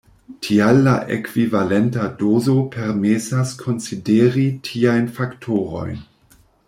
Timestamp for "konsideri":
3.61-4.47